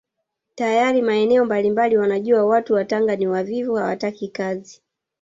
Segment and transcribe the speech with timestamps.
[0.55, 4.81] Tayari maeneo mbalimbali wanajua watu wa Tanga ni wavivu hawataki kazi